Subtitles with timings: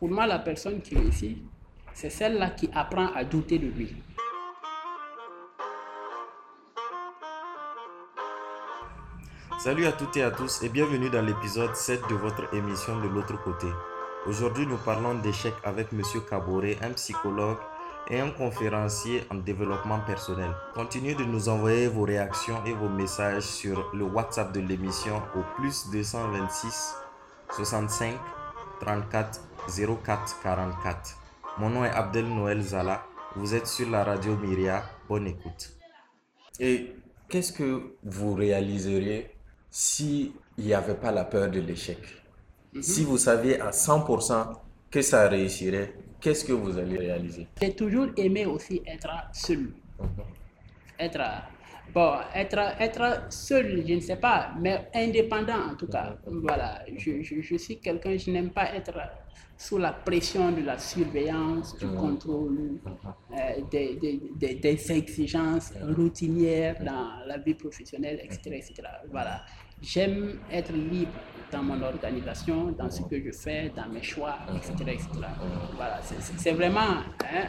[0.00, 1.36] Pour moi, la personne qui réussit,
[1.92, 3.94] c'est celle-là qui apprend à douter de lui.
[9.58, 13.08] Salut à toutes et à tous et bienvenue dans l'épisode 7 de votre émission de
[13.08, 13.66] l'autre côté.
[14.26, 17.58] Aujourd'hui, nous parlons d'échecs avec Monsieur Caboret, un psychologue
[18.08, 20.50] et un conférencier en développement personnel.
[20.72, 25.42] Continuez de nous envoyer vos réactions et vos messages sur le WhatsApp de l'émission au
[25.60, 26.94] plus 226
[27.50, 28.14] 65
[28.80, 31.16] 34 04 44.
[31.58, 33.02] Mon nom est Abdel Noël Zala.
[33.36, 34.82] Vous êtes sur la radio Myria.
[35.08, 35.72] Bonne écoute.
[36.58, 36.94] Et
[37.28, 39.30] qu'est-ce que vous réaliseriez
[39.70, 41.98] s'il n'y avait pas la peur de l'échec?
[42.80, 44.52] Si vous saviez à 100%
[44.90, 47.46] que ça réussirait, qu'est-ce que vous allez réaliser?
[47.60, 49.72] J'ai toujours aimé aussi être seul.
[50.98, 51.20] Être,
[51.94, 56.16] bon, être, être seul, je ne sais pas, mais indépendant en tout cas.
[56.26, 58.92] Voilà, je, je, je suis quelqu'un, je n'aime pas être
[59.60, 62.80] sous la pression de la surveillance, du contrôle,
[63.30, 63.36] euh,
[63.70, 68.40] des, des, des, des exigences routinières dans la vie professionnelle, etc.
[68.46, 68.72] etc.
[69.10, 69.42] Voilà.
[69.82, 71.12] J'aime être libre
[71.52, 74.72] dans mon organisation, dans ce que je fais, dans mes choix, etc.
[74.94, 75.08] etc.
[75.76, 77.02] Voilà, c'est vraiment...
[77.22, 77.48] Hein,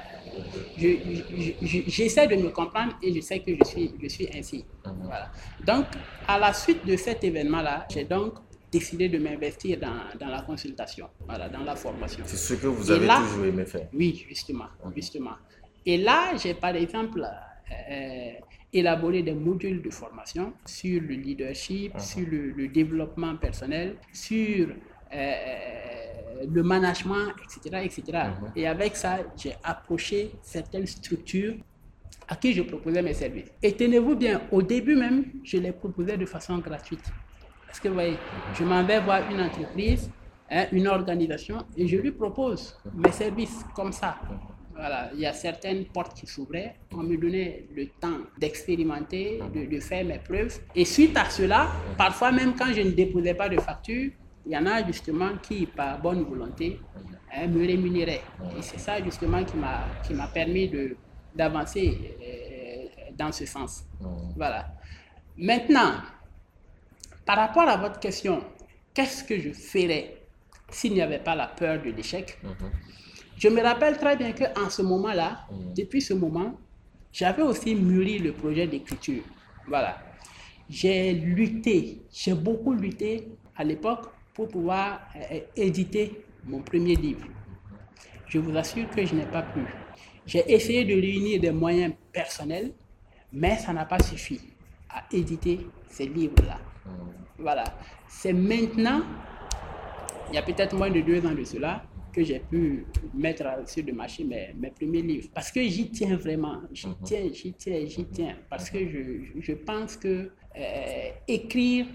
[0.77, 4.65] J'essaie de me comprendre et je sais que je suis, je suis ainsi.
[4.83, 5.31] Voilà.
[5.65, 5.85] Donc,
[6.27, 8.33] à la suite de cet événement-là, j'ai donc
[8.71, 12.23] décidé de m'investir dans, dans, la consultation, voilà, dans la formation.
[12.25, 15.35] C'est ce que vous avez là, toujours aimé faire Oui, justement, justement.
[15.85, 18.31] Et là, j'ai par exemple euh,
[18.71, 24.69] élaboré des modules de formation sur le leadership, sur le, le, développement personnel, sur
[25.13, 25.33] euh,
[26.49, 27.83] le management, etc.
[27.83, 28.19] etc.
[28.55, 31.55] Et avec ça, j'ai approché certaines structures
[32.27, 33.51] à qui je proposais mes services.
[33.61, 37.11] Et tenez-vous bien, au début même, je les proposais de façon gratuite.
[37.71, 38.17] Parce que vous voyez,
[38.53, 40.11] je m'en vais voir une entreprise,
[40.51, 44.17] hein, une organisation, et je lui propose mes services comme ça.
[44.75, 46.75] Voilà, il y a certaines portes qui s'ouvraient.
[46.91, 50.59] On me donnait le temps d'expérimenter, de, faire mes preuves.
[50.75, 54.11] Et suite à cela, parfois même quand je ne déposais pas de facture,
[54.45, 56.77] il y en a justement qui, par bonne volonté,
[57.33, 58.23] hein, me rémunéraient.
[58.57, 59.55] Et c'est ça justement qui
[60.13, 60.69] m'a permis
[61.33, 63.85] d'avancer euh, dans ce sens.
[64.35, 64.73] Voilà.
[65.37, 65.93] Maintenant,
[67.25, 68.43] par rapport à votre question,
[68.93, 70.17] qu'est-ce que je ferais
[70.69, 72.37] s'il n'y avait pas la peur de l'échec?
[72.43, 72.71] Mm -hmm.
[73.37, 75.73] Je me rappelle très bien qu'en ce moment-là, mm -hmm.
[75.79, 76.51] depuis ce moment,
[77.11, 79.23] j'avais aussi mûri le projet d'écriture.
[79.67, 79.93] Voilà.
[80.69, 87.27] J'ai lutté, j'ai beaucoup lutté à l'époque pour pouvoir euh, éditer mon premier livre.
[88.27, 89.59] Je vous assure que je n'ai pas pu.
[90.25, 92.71] J'ai essayé de réunir des moyens personnels,
[93.33, 94.39] mais ça n'a pas suffi
[94.89, 96.59] à éditer ces livres-là.
[97.37, 97.63] Voilà.
[98.07, 99.01] C'est maintenant,
[100.29, 103.85] il y a peut-être moins de deux ans de cela, que j'ai pu mettre sur
[103.85, 105.29] le marché mes, mes premiers livres.
[105.33, 106.61] Parce que j'y tiens vraiment.
[106.71, 108.35] J'y tiens, j'y tiens, j'y tiens.
[108.49, 111.85] Parce que je, je pense que euh, écrire,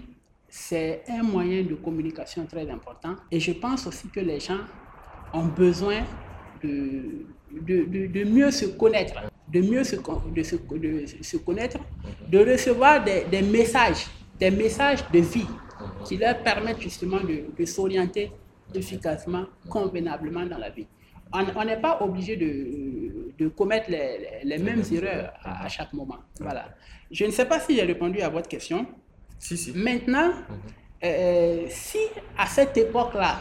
[0.49, 3.15] c'est un moyen de communication très important.
[3.31, 4.61] Et je pense aussi que les gens
[5.33, 6.01] ont besoin
[6.63, 9.21] de, de, de, de mieux se connaître,
[9.51, 11.77] de mieux se, de se, de se connaître,
[12.27, 14.07] de recevoir des, des messages
[14.39, 15.47] des messages de vie
[16.05, 18.31] qui leur permettent justement de, de s'orienter
[18.73, 20.87] efficacement, convenablement dans la vie.
[21.33, 26.19] On n'est pas obligé de, de commettre les, mêmes erreurs à, à, chaque moment.
[26.39, 26.69] Voilà.
[27.11, 28.85] Je ne sais pas si j'ai répondu à votre question.
[29.37, 29.73] Si, si.
[29.73, 30.31] Maintenant,
[31.03, 31.99] euh, si
[32.37, 33.39] à cette époque-là,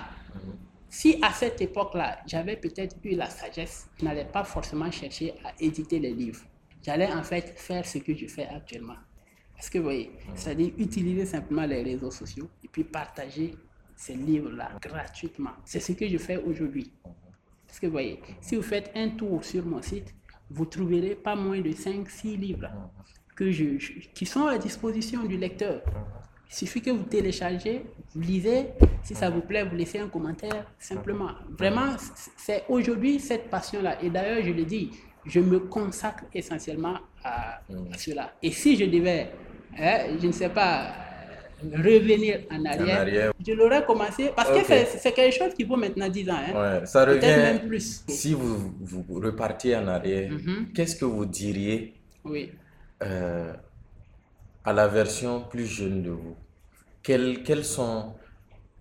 [0.89, 5.53] si à cette époque-là, j'avais peut-être eu la sagesse, je n'allais pas forcément chercher à
[5.61, 6.43] éditer les livres.
[6.83, 8.97] J'allais en fait faire ce que je fais actuellement.
[9.59, 13.55] Est-ce que vous voyez C'est-à-dire utiliser simplement les réseaux sociaux et puis partager
[13.97, 15.53] ces livres-là gratuitement.
[15.65, 16.93] C'est ce que je fais aujourd'hui.
[17.69, 20.15] Est-ce que vous voyez Si vous faites un tour sur mon site,
[20.51, 22.69] vous trouverez pas moins de 5-6 livres
[23.35, 25.83] que je, je, qui sont à disposition du lecteur.
[26.49, 27.85] Il suffit que vous téléchargez,
[28.15, 28.69] vous lisez,
[29.03, 31.31] si ça vous plaît, vous laissez un commentaire, simplement.
[31.51, 31.97] Vraiment,
[32.37, 34.03] c'est aujourd'hui cette passion-là.
[34.03, 34.91] Et d'ailleurs, je le dis,
[35.25, 38.33] je me consacre essentiellement à, à cela.
[38.43, 39.33] Et si je devais
[39.79, 40.95] Hein, je ne sais pas,
[41.63, 43.33] revenir en arrière, En arrière.
[43.47, 46.35] je l'aurais commencé parce que c'est quelque chose qui vaut maintenant 10 ans.
[46.49, 46.81] Hein.
[46.81, 47.21] Ouais, ça revient.
[47.27, 48.05] même plus.
[48.09, 50.73] Si vous, vous repartiez en arrière, Mhm.
[50.75, 51.95] qu'est-ce que vous diriez
[52.25, 52.53] Oui.
[53.03, 53.53] euh,
[54.65, 56.37] à la version plus jeune de vous?
[57.03, 58.15] Quels, quels sont,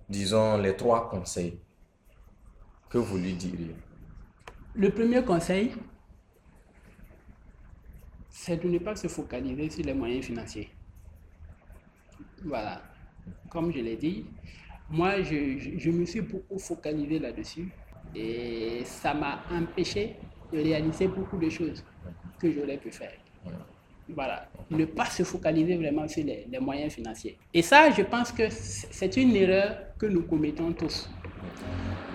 [0.10, 1.60] disons, les trois conseils
[2.90, 3.76] que vous lui diriez?
[4.76, 5.72] Le premier conseil,
[8.30, 10.70] c'est de ne pas se focaliser sur les moyens financiers.
[12.46, 12.82] Voilà.
[13.50, 14.26] Comme je l'ai dit,
[14.90, 17.70] moi, je, je- me suis beaucoup focalisé là-dessus.
[18.16, 20.16] Et ça m'a empêché
[20.54, 21.84] de réaliser beaucoup de choses
[22.40, 23.14] que j'aurais pu faire.
[24.08, 24.48] Voilà.
[24.70, 27.38] Ne pas se focaliser vraiment sur les, les, moyens financiers.
[27.54, 31.10] Et ça, je pense que c'est une erreur que nous commettons tous.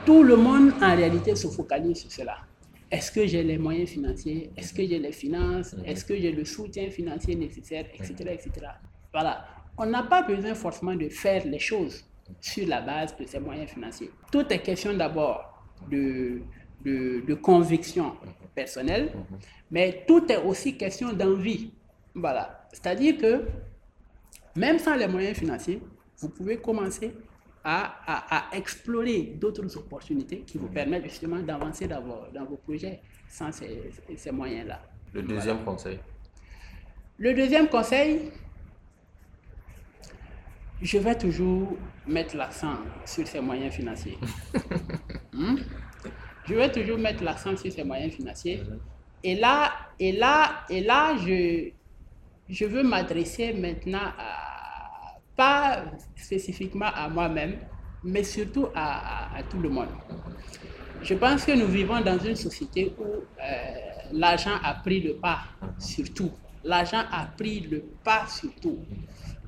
[0.06, 2.36] Tout le monde, en réalité, se focalise sur cela.
[2.90, 4.50] Est-ce que j'ai les moyens financiers?
[4.56, 5.74] Est-ce que j'ai les finances?
[5.84, 7.86] Est-ce que j'ai le soutien financier nécessaire?
[7.94, 8.14] Etc.
[8.32, 8.50] etc.
[9.12, 9.44] Voilà.
[9.82, 12.04] On n'a pas besoin forcément de faire les choses
[12.38, 14.10] sur la base de ces moyens financiers.
[14.30, 16.42] Tout est question d'abord de,
[16.84, 18.14] de, de, conviction
[18.54, 19.10] personnelle,
[19.70, 21.72] mais tout est aussi question d'envie.
[22.14, 22.68] Voilà.
[22.74, 23.46] C'est-à-dire que
[24.54, 25.80] même sans les moyens financiers,
[26.18, 27.14] vous pouvez commencer
[27.64, 32.56] à, à, à explorer d'autres opportunités qui vous permettent justement d'avancer dans vos, dans vos
[32.56, 33.00] projets
[33.30, 34.82] sans ces, ces moyens-là.
[35.14, 35.72] Le deuxième voilà.
[35.72, 35.98] conseil
[37.16, 38.30] Le deuxième conseil,
[40.82, 44.18] je vais toujours mettre l'accent sur ces moyens financiers.
[45.32, 45.56] hmm?
[46.46, 48.62] Je vais toujours mettre l'accent sur ces moyens financiers.
[49.22, 51.70] Et là, et là, et là, je,
[52.48, 55.84] je veux m'adresser maintenant à, pas
[56.16, 57.56] spécifiquement à moi-même,
[58.02, 59.88] mais surtout à, à, à, tout le monde.
[61.02, 63.20] Je pense que nous vivons dans une société où euh,
[64.12, 65.40] l'argent a pris le pas
[65.78, 66.30] sur tout.
[66.64, 68.78] L'argent a pris le pas sur tout.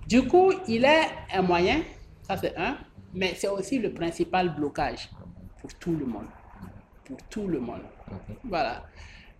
[0.08, 1.82] Du coup, il est un moyen,
[2.22, 2.76] ça c'est un,
[3.14, 5.08] mais c'est aussi le principal blocage
[5.60, 6.26] pour tout le monde.
[7.04, 7.82] Pour tout le monde.
[8.44, 8.84] Voilà.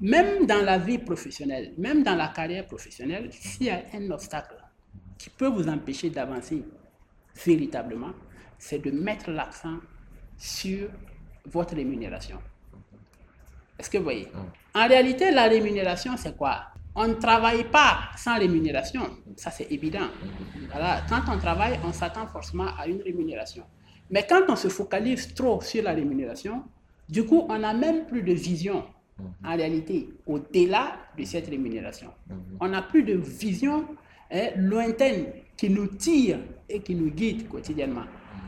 [0.01, 4.57] Même dans la vie professionnelle, même dans la carrière professionnelle, s'il y a un obstacle
[5.17, 6.65] qui peut vous empêcher d'avancer
[7.45, 8.13] véritablement,
[8.59, 9.79] c'est de mettre l'accent
[10.37, 10.89] sur
[11.47, 12.39] votre rémunération.
[13.79, 14.29] Est-ce que vous voyez?
[14.75, 16.72] En réalité, la rémunération, c'est quoi?
[16.95, 19.03] On ne travaille pas sans rémunération,
[19.37, 20.09] ça c'est évident.
[20.71, 21.03] Voilà.
[21.09, 23.65] Quand on travaille, on s'attend forcément à une rémunération.
[24.11, 26.65] Mais quand on se focalise trop sur la rémunération,
[27.09, 28.85] du coup, on n'a même plus de vision
[29.45, 32.09] en réalité, au-delà de cette rémunération.
[32.61, 33.87] On n'a plus de vision
[34.31, 38.05] hein, lointaine qui nous tire et qui nous guide quotidiennement.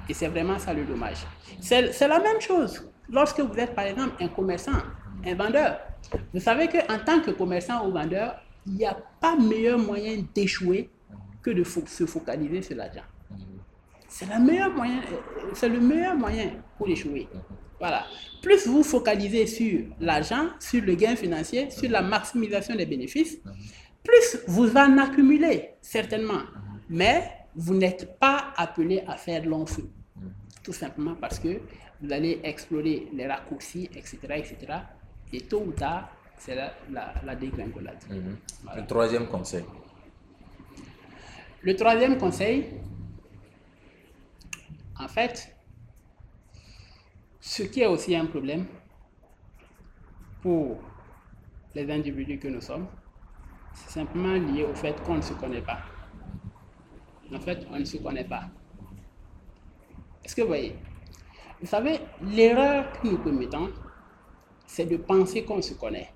[0.09, 1.19] Et c'est vraiment ça le dommage.
[1.61, 4.73] C'est la même chose lorsque vous êtes, par exemple, un commerçant,
[5.25, 5.79] un vendeur.
[6.33, 10.91] Vous savez qu'en tant que commerçant ou vendeur, il n'y a pas meilleur moyen d'échouer
[11.43, 13.03] que de se focaliser sur l'argent.
[14.09, 15.03] C'est le moyen,
[15.55, 17.29] c'est le meilleur moyen pour échouer.
[17.79, 18.05] Voilà.
[18.41, 23.39] Plus vous focalisez sur l'argent, sur le gain financier, sur la maximisation des bénéfices,
[24.03, 26.43] plus vous en accumulez, certainement.
[26.89, 29.89] Mais vous n'êtes pas appelé à faire long feu.
[30.63, 31.61] Tout simplement parce que
[32.01, 34.19] vous allez explorer les raccourcis, etc.
[34.37, 34.57] etc.
[35.37, 36.09] et tôt ou tard,
[36.39, 38.03] c'est la, la, la, dégringolade.
[38.11, 38.37] Mm -hmm.
[38.65, 38.81] voilà.
[38.81, 39.65] Le troisième conseil.
[41.63, 42.59] Le troisième conseil,
[45.05, 45.37] en fait,
[47.41, 48.65] ce qui est aussi un problème
[50.43, 50.79] pour
[51.75, 52.87] les individus que nous sommes,
[53.75, 55.81] c'est simplement lié au fait qu'on ne se connaît pas.
[57.35, 58.45] En fait, on ne se connaît pas.
[60.23, 60.77] Est-ce que vous voyez?
[61.61, 63.71] Vous savez, l'erreur que nous commettons,
[64.67, 66.11] c'est de penser qu'on se connaît.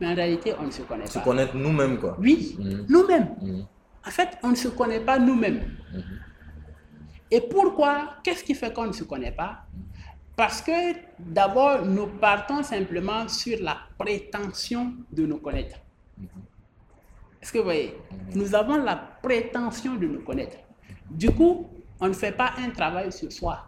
[0.00, 1.20] Mais en réalité, on ne se connaît se pas.
[1.20, 2.16] Se connaître nous-mêmes, quoi.
[2.20, 2.86] Oui, mmh.
[2.88, 3.34] nous-mêmes.
[3.40, 3.60] Mmh.
[4.06, 5.76] En fait, on ne se connaît pas nous-mêmes.
[5.92, 6.00] Mmh.
[7.30, 9.64] Et pourquoi Qu'est-ce qui fait qu'on ne se connaît pas?
[10.36, 10.72] Parce que
[11.18, 15.76] d'abord, nous partons simplement sur la prétention de nous connaître.
[17.40, 17.96] Est-ce que vous voyez?
[18.34, 20.56] Nous avons la prétention de nous connaître.
[21.10, 21.68] Du coup,
[22.00, 23.66] on ne fait pas un travail sur soi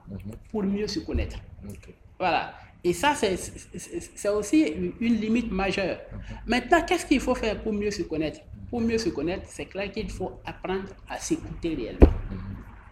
[0.50, 1.36] pour mieux se connaître.
[1.68, 1.94] Okay.
[2.18, 2.54] Voilà.
[2.86, 4.62] Et ça, c'est aussi
[5.00, 5.98] une limite majeure.
[6.46, 8.40] Maintenant, qu'est-ce qu'il faut faire pour mieux se connaître?
[8.68, 12.12] Pour mieux se connaître, c'est clair qu'il faut apprendre à s'écouter réellement.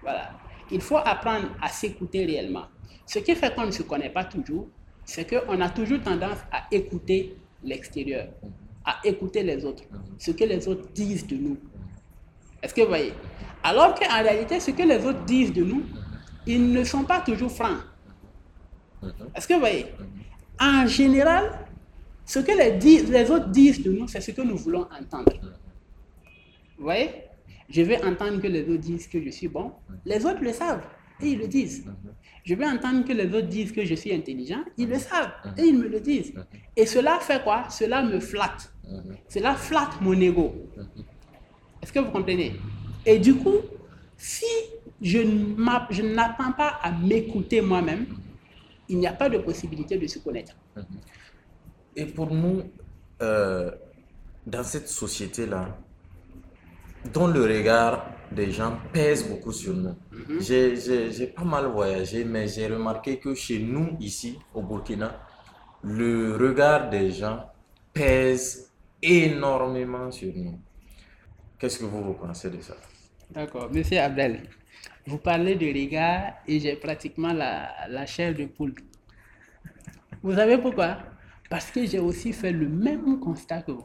[0.01, 0.31] Voilà.
[0.71, 2.65] Il faut apprendre à s'écouter réellement.
[3.05, 4.69] Ce qui fait qu'on ne se connaît pas toujours,
[5.05, 8.29] c'est qu'on a toujours tendance à écouter l'extérieur,
[8.85, 9.83] à écouter les autres,
[10.19, 11.59] ce que les autres disent de nous.
[12.63, 13.13] Est-ce que vous voyez?
[13.63, 15.83] Alors qu'en réalité, ce que les autres disent de nous,
[16.47, 17.79] ils ne sont pas toujours francs.
[19.35, 19.87] Est-ce que vous voyez
[20.61, 21.51] En général,
[22.25, 25.33] ce que les, les autres disent de nous, c'est ce que nous voulons entendre.
[26.79, 27.11] Vous voyez
[27.69, 29.73] Je veux entendre que les autres disent que je suis bon.
[30.05, 30.85] Les autres le savent
[31.21, 31.85] et ils le disent.
[32.45, 34.63] Je veux entendre que les autres disent que je suis intelligent.
[34.77, 36.33] Ils le savent et ils me le disent.
[36.77, 37.69] Et cela fait quoi?
[37.71, 38.73] Cela me flatte.
[39.29, 40.55] Cela flatte mon ego.
[41.81, 42.55] Est-ce que vous comprenez?
[43.07, 43.59] Et du coup,
[44.17, 44.47] si
[45.01, 45.21] je
[46.03, 48.07] n'apprends pas à m'écouter moi-même,
[48.89, 50.55] il n'y a pas de possibilité de se connaître.
[51.97, 52.63] Et pour nous,
[53.21, 53.71] euh,
[54.47, 55.79] dans cette société-là,
[57.13, 59.95] dont le regard des gens pèse beaucoup sur nous.
[60.11, 60.41] Mhm.
[60.41, 65.21] J'ai- J'ai j'ai pas mal voyagé, mais j'ai remarqué que chez nous, ici, au Burkina,
[65.83, 67.45] le regard des gens
[67.93, 68.71] pèse
[69.03, 70.59] énormément sur nous.
[71.59, 72.77] Qu'est-ce que vous, vous pensez de ça?
[73.31, 73.69] D'accord.
[73.73, 74.49] Monsieur Abdel,
[75.07, 78.75] vous parlez de regard et j'ai pratiquement la, la chair de poule.
[80.23, 80.99] Vous savez pourquoi?
[81.51, 83.85] Parce que j'ai aussi fait le même constat que vous.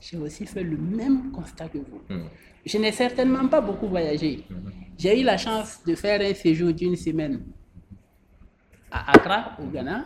[0.00, 2.02] J'ai aussi fait le même constat que vous.
[2.08, 2.28] Mhm.
[2.66, 4.44] Je n'ai certainement pas beaucoup voyagé.
[4.98, 7.42] J'ai eu la chance de faire un séjour d'une semaine
[8.90, 10.04] à Accra, au Ghana.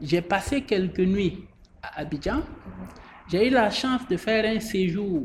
[0.00, 1.44] J'ai passé quelques nuits
[1.82, 2.42] à Abidjan.
[3.28, 5.22] J'ai eu la chance de faire un séjour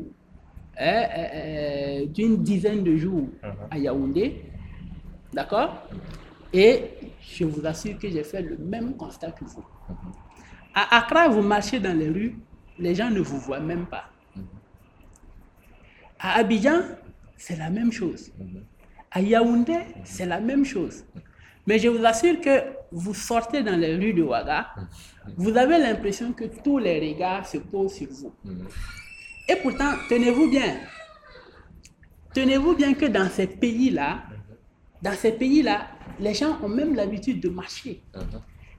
[0.80, 3.28] euh, euh, d'une dizaine de jours
[3.70, 4.44] à Yaoundé.
[5.32, 5.86] D'accord?
[6.52, 6.82] Et
[7.20, 9.64] je vous assure que j'ai fait le même constat que vous.
[10.74, 12.36] À Accra, vous marchez dans les rues,
[12.78, 14.04] les gens ne vous voient même pas.
[16.18, 16.80] À Abidjan,
[17.36, 18.32] c'est la même chose.
[19.10, 21.04] À Yaoundé, c'est la même chose.
[21.66, 24.68] Mais je vous assure que vous sortez dans les rues de Ouaga,
[25.36, 28.32] vous avez l'impression que tous les regards se posent sur vous.
[29.50, 30.76] Et pourtant, tenez-vous bien.
[32.32, 34.22] Tenez-vous bien que dans ces pays-là,
[35.02, 35.88] dans ces pays-là,
[36.20, 38.00] les gens ont même l'habitude de marcher.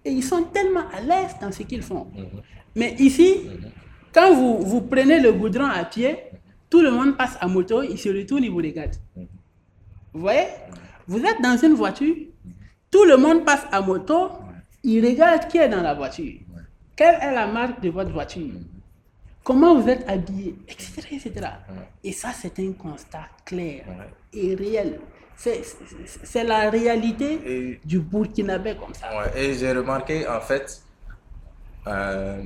[0.05, 2.07] Et ils sont tellement à l'aise dans ce qu'ils font.
[2.73, 3.49] Mais ici,
[4.13, 6.17] quand vous, vous prenez le goudron à pied,
[6.69, 8.95] tout le monde passe à moto, il se retourne, il vous regarde.
[10.13, 10.45] Vous voyez?
[11.05, 12.15] Vous êtes dans une voiture,
[12.89, 14.29] tout le monde passe à moto,
[14.83, 16.39] il regarde qui est dans la voiture.
[16.95, 18.53] Quelle est la marque de votre voiture?
[19.43, 21.01] Comment vous êtes habillé Etc.
[21.11, 21.31] etc.
[22.03, 23.83] Et ça, c'est un constat clair
[24.33, 24.99] et réel.
[25.35, 29.07] C'est- la réalité Et- du Burkinabé comme ça.
[29.17, 30.83] Ouais, et j'ai remarqué, en fait,
[31.87, 32.43] euh,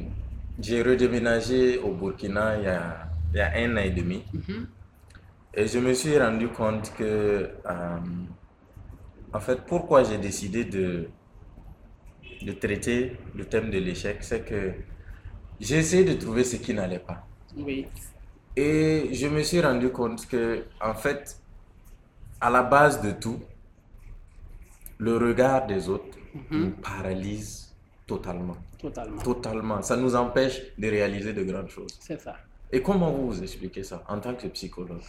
[0.59, 4.23] j'ai redéménagé au Burkina il y a, il y a un an et demi.
[5.53, 7.03] Et je me suis rendu compte que,
[7.65, 7.97] euh,
[9.33, 11.09] en fait, pourquoi j'ai décidé de,
[12.41, 14.71] de traiter le thème de l'échec, c'est que
[15.59, 17.25] j'ai essayé de trouver ce qui n'allait pas.
[17.57, 17.85] Oui.
[18.55, 21.37] Et je me suis rendu compte que, en fait,
[22.39, 23.39] à la base de tout,
[24.97, 26.17] le regard des autres
[26.51, 27.73] nous paralyse
[28.07, 28.57] totalement.
[28.79, 29.21] Totalement.
[29.21, 29.81] Totalement.
[29.81, 31.97] Ça nous empêche de réaliser de grandes choses.
[31.99, 32.35] C'est ça.
[32.71, 35.01] Et comment vous vous expliquez ça en tant que psychologue?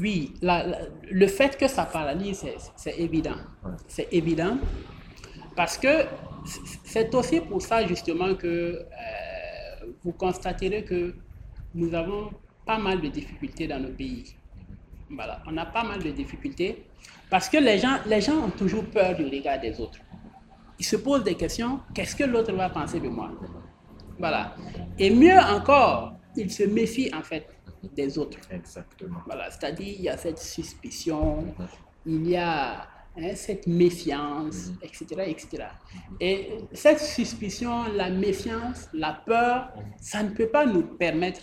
[0.00, 0.78] Oui, la- la-
[1.10, 2.44] le fait que ça paralyse,
[2.76, 3.36] c'est- évident.
[3.64, 3.72] Ouais.
[3.88, 4.58] C'est évident.
[5.54, 6.04] Parce que
[6.84, 8.82] c'est aussi pour ça justement que euh,
[10.02, 11.14] vous constaterez que
[11.74, 12.30] nous avons
[12.64, 14.34] pas mal de difficultés dans nos pays.
[15.10, 16.84] Voilà, on a pas mal de difficultés
[17.28, 19.98] parce que les gens, les gens ont toujours peur du regard des autres.
[20.78, 23.30] Ils se posent des questions, qu'est-ce que l'autre va penser de moi?
[24.18, 24.54] Voilà.
[24.98, 27.46] Et mieux encore, ils se méfient en fait
[27.94, 28.38] des autres.
[28.50, 29.18] Exactement.
[29.26, 31.44] Voilà, c'est-à-dire il y a cette suspicion,
[32.06, 32.86] il y a
[33.16, 35.64] hein, cette méfiance, etc., etc.
[36.20, 41.40] Et cette suspicion, la méfiance, la peur, ça ne peut pas nous permettre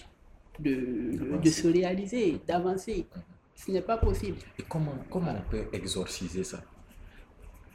[0.59, 3.07] de, de se réaliser, d'avancer.
[3.55, 4.37] Ce n'est pas possible.
[4.57, 6.59] Et comment, comment on peut exorciser ça?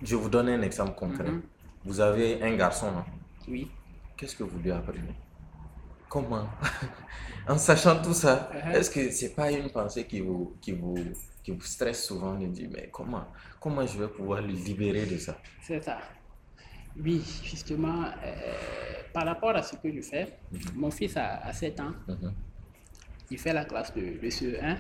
[0.02, 1.26] Je vous donne un exemple concret.
[1.84, 3.04] Vous avez un garçon, non
[3.48, 3.70] Oui.
[4.16, 5.14] Qu'est-ce que vous lui apprenez?
[6.08, 6.46] Comment?
[7.48, 8.74] En sachant tout ça, Uh-huh.
[8.76, 10.94] est-ce que c'est pas une pensée qui vous, qui vous,
[11.44, 13.26] qui vous stresse souvent de dire, mais comment,
[13.60, 15.36] comment je vais pouvoir le libérer de ça?
[15.60, 15.98] C'est ça.
[16.96, 20.38] Oui, justement, euh, par rapport à ce que je fais,
[20.74, 21.92] mon fils a, a 7 ans,
[23.30, 24.78] il fait la classe de, de CE1.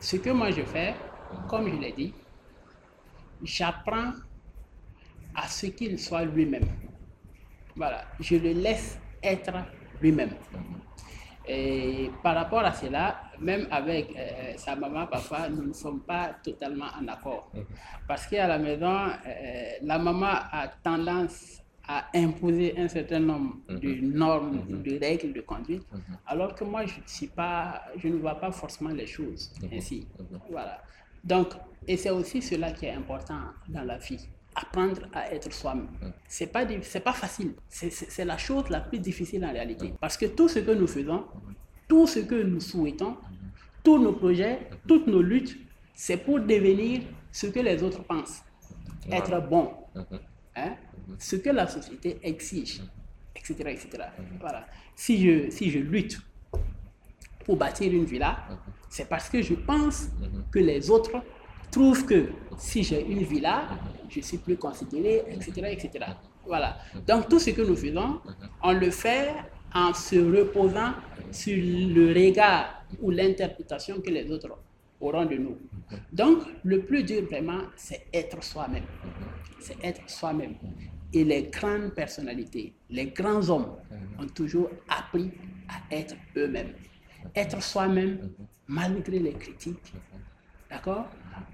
[0.00, 0.94] Ce que moi je fais,
[1.48, 2.12] comme je l'ai dit,
[3.42, 4.12] j'apprends
[5.36, 6.66] à ce qu'il soit lui-même.
[7.76, 9.52] Voilà, je le laisse être
[10.00, 10.30] lui-même.
[11.46, 16.34] Et par rapport à cela, même avec euh, sa maman, papa, nous ne sommes pas
[16.42, 17.50] totalement en accord.
[18.06, 23.94] Parce qu'à la maison, euh, la maman a tendance à imposer un certain nombre de
[24.00, 25.82] normes, de règles de conduite,
[26.26, 30.08] alors que moi, je, ne suis pas, je ne vois pas forcément les choses ainsi.
[30.50, 30.82] Voilà.
[31.22, 31.48] Donc,
[31.86, 35.88] et c'est aussi cela qui est important dans la vie apprendre à être soi-même.
[36.28, 37.54] C'est pas c'est pas facile.
[37.68, 39.94] C'est la chose la plus difficile en réalité.
[40.00, 41.24] Parce que tout ce que nous faisons,
[41.94, 43.16] tout ce que nous souhaitons,
[43.84, 45.56] tous nos projets, toutes nos luttes,
[45.94, 48.42] c'est pour devenir ce que les autres pensent.
[49.08, 49.70] Être bon.
[50.56, 50.72] Hein?
[51.20, 52.80] Ce que la société exige,
[53.36, 53.54] etc.
[53.68, 53.88] etc.
[54.40, 54.66] Voilà.
[54.96, 56.20] Si je, si je lutte
[57.44, 58.38] pour bâtir une villa,
[58.88, 60.08] c'est parce que je pense
[60.50, 61.22] que les autres
[61.70, 63.68] trouvent que si j'ai une villa,
[64.08, 66.06] je suis plus considéré, etc., etc.
[66.44, 66.76] Voilà.
[67.06, 68.20] Donc tout ce que nous faisons,
[68.64, 69.32] on le fait
[69.74, 70.92] en se reposant
[71.32, 74.56] sur le regard ou l'interprétation que les autres
[75.00, 75.58] auront de nous.
[76.12, 78.84] Donc, le plus dur vraiment, c'est être soi-même.
[79.60, 80.54] C'est être soi-même.
[81.12, 83.76] Et les grandes personnalités, les grands hommes
[84.18, 85.30] ont toujours appris
[85.68, 86.72] à être eux-mêmes.
[87.34, 88.30] Être soi-même
[88.66, 89.92] malgré les critiques,
[90.70, 91.06] d'accord?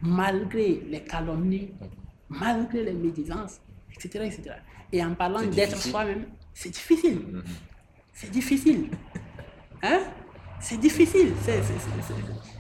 [0.03, 1.71] Malgré les calomnies,
[2.29, 3.61] malgré les médisances,
[3.95, 4.25] etc.
[4.25, 4.57] etc.
[4.93, 7.43] Et en parlant d'être soi-même, c'est difficile.
[8.21, 8.91] C'est difficile.
[9.83, 10.01] Hein?
[10.61, 11.33] C'est difficile.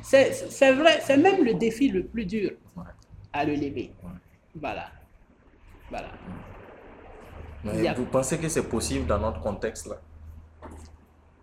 [0.03, 2.53] C'est vrai, c'est même le défi le plus dur
[3.31, 3.93] à le lever.
[4.55, 4.91] Voilà.
[5.91, 6.13] Voilà.
[7.95, 10.01] Vous pensez que c'est possible dans notre contexte là?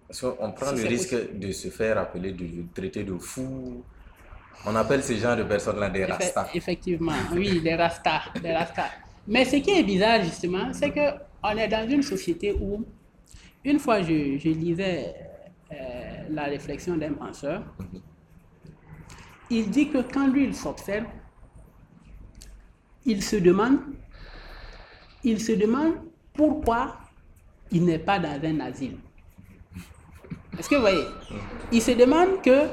[0.08, 3.84] Parce qu'on prend le risque de se faire appeler, de traiter de fou.
[4.66, 6.50] On appelle ces gens de personnes-là des rastas.
[6.56, 8.90] Effectivement, oui, des rastas, des rastas.
[9.28, 12.84] Mais ce qui est bizarre justement, c'est qu'on est dans une société où,
[13.68, 15.14] une fois je, lisais
[15.72, 15.76] euh,
[16.30, 17.64] la réflexion d'un penseur,
[19.50, 21.06] il dit que quand lui il s'observe,
[23.06, 23.80] il se demande,
[25.24, 25.96] il se demande
[26.34, 26.98] pourquoi
[27.72, 28.98] il n'est pas dans un asile.
[30.58, 31.06] Est-ce que vous voyez?
[31.72, 32.68] Il se demande que,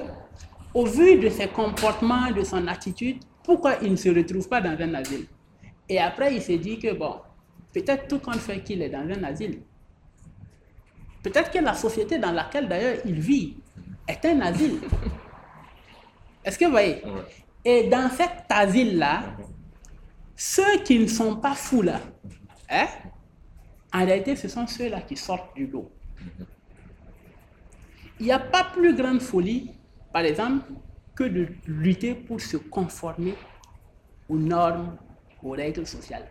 [0.73, 4.81] au vu de ses comportements, de son attitude, pourquoi il ne se retrouve pas dans
[4.81, 5.27] un asile?
[5.89, 7.17] Et après, il se dit que, bon,
[7.73, 9.61] peut-être tout compte fait qu'il est dans un asile.
[11.25, 13.57] Peut-être que la société dans laquelle d'ailleurs il vit
[14.07, 14.79] est un asile.
[16.45, 17.03] Est-ce que vous voyez?
[17.65, 19.35] Et dans cet asile-là,
[20.37, 21.99] ceux qui ne sont pas fous là,
[22.69, 22.87] hein,
[23.91, 25.91] en réalité, ce sont ceux-là qui sortent du lot.
[28.21, 29.71] Il n'y a pas plus grande folie,
[30.13, 30.67] par exemple,
[31.15, 33.35] que de lutter pour se conformer
[34.29, 34.99] aux normes,
[35.43, 36.29] aux règles sociales.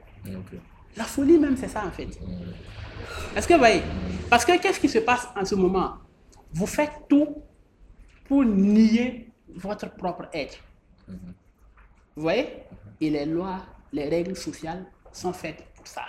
[0.96, 2.10] La folie même, c'est ça en fait.
[3.36, 3.82] Est-ce que vous voyez
[4.30, 5.96] Parce que qu'est-ce qui se passe en ce moment?
[6.54, 7.42] Vous faites tout
[8.26, 10.58] pour nier votre propre être.
[11.08, 12.64] Vous voyez?
[13.02, 16.04] Et les lois, les règles sociales sont faites pour ça.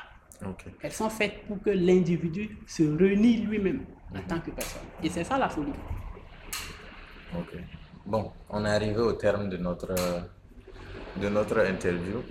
[0.83, 4.83] Elles sont faites pour que l'individu se renie lui-même en tant que personne.
[5.03, 5.73] Et c'est ça la folie.
[7.37, 7.57] Ok.
[8.05, 9.95] Bon, on est arrivé au terme de notre,
[11.17, 12.23] de notre interview.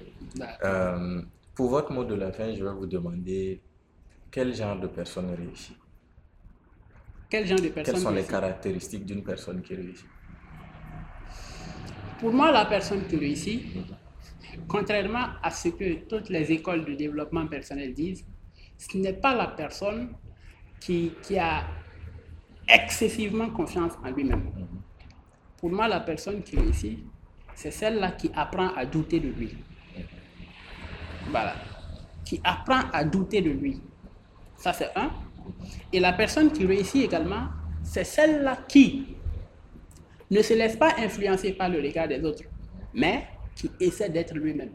[0.63, 1.21] Euh,
[1.55, 3.61] pour votre mot de la fin, je vais vous demander
[4.31, 5.77] quel genre de personne réussit.
[7.29, 10.07] Quel genre de personne Quelles sont les caractéristiques d'une personne qui réussit?
[12.19, 13.63] Pour moi, la personne qui réussit,
[14.67, 18.25] contrairement à ce que toutes les écoles de développement personnel disent,
[18.77, 20.13] ce n'est pas la personne
[20.79, 21.63] qui, qui a
[22.67, 24.51] excessivement confiance en lui-même.
[25.57, 26.99] Pour moi, la personne qui réussit,
[27.55, 29.57] c'est celle-là qui apprend à douter de lui.
[31.29, 31.55] Voilà.
[32.25, 33.81] Qui apprend à douter de lui.
[34.57, 35.11] Ça, c'est un.
[35.91, 37.47] Et la personne qui réussit également,
[37.83, 39.15] c'est celle-là qui
[40.31, 42.43] ne se laisse pas influencer par le regard des autres,
[42.93, 44.71] mais qui essaie d'être lui-même.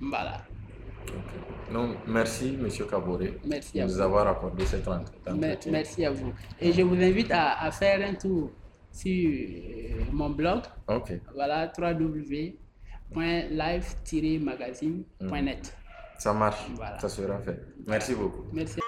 [0.00, 0.42] Voilà.
[1.70, 2.68] Non, merci, M.
[2.88, 5.34] Kaboré, merci de nous avoir accordé cette entretien.
[5.70, 6.32] Merci à vous.
[6.60, 8.50] Et je vous invite à, faire un tour
[8.92, 9.30] sur
[10.12, 10.62] mon blog.
[10.88, 11.12] Ok.
[11.34, 11.68] Voilà,
[13.10, 15.76] www.live-magazine.net.
[16.18, 16.66] Ça marche.
[17.00, 17.60] Ça sera fait.
[17.86, 18.44] Merci beaucoup.
[18.52, 18.80] Merci.